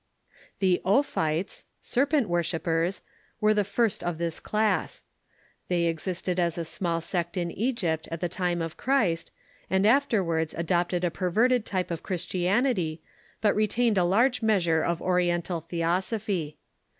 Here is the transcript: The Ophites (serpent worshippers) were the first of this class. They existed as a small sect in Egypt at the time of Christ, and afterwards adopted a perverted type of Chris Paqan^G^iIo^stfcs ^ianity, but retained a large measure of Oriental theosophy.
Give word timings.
The 0.57 0.81
Ophites 0.83 1.65
(serpent 1.79 2.27
worshippers) 2.27 3.03
were 3.39 3.53
the 3.53 3.63
first 3.63 4.03
of 4.03 4.17
this 4.17 4.39
class. 4.39 5.03
They 5.67 5.83
existed 5.83 6.39
as 6.39 6.57
a 6.57 6.65
small 6.65 7.01
sect 7.01 7.37
in 7.37 7.51
Egypt 7.51 8.07
at 8.09 8.19
the 8.19 8.27
time 8.27 8.63
of 8.63 8.77
Christ, 8.77 9.29
and 9.69 9.85
afterwards 9.85 10.55
adopted 10.57 11.03
a 11.03 11.11
perverted 11.11 11.67
type 11.67 11.91
of 11.91 12.01
Chris 12.01 12.25
Paqan^G^iIo^stfcs 12.25 12.61
^ianity, 12.65 12.99
but 13.41 13.55
retained 13.55 13.99
a 13.99 14.03
large 14.03 14.41
measure 14.41 14.81
of 14.81 15.03
Oriental 15.03 15.61
theosophy. 15.61 16.57